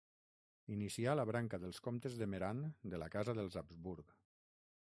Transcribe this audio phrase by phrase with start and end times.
[0.75, 2.65] Inicià la branca dels comtes de Meran
[2.95, 4.19] de la Casa dels Habsburg.